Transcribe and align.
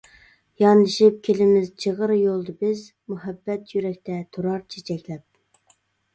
ياندىشىپ 0.61 1.19
كېلىمىز 1.27 1.69
چىغىر 1.85 2.13
يولدا 2.21 2.57
بىز، 2.65 2.81
مۇھەببەت 3.15 3.75
يۈرەكتە 3.77 4.19
تۇرار 4.35 4.67
چېچەكلەپ. 4.75 5.73